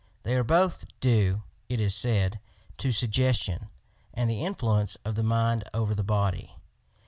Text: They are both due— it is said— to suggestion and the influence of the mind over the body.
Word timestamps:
They 0.23 0.33
are 0.35 0.43
both 0.43 0.87
due— 0.99 1.43
it 1.69 1.79
is 1.79 1.93
said— 1.93 2.39
to 2.79 2.91
suggestion 2.91 3.69
and 4.15 4.27
the 4.27 4.43
influence 4.43 4.95
of 5.05 5.13
the 5.13 5.21
mind 5.21 5.63
over 5.75 5.93
the 5.93 6.03
body. 6.03 6.55